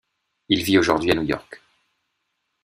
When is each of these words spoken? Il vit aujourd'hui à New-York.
Il 0.49 0.63
vit 0.63 0.79
aujourd'hui 0.79 1.11
à 1.11 1.13
New-York. 1.13 1.61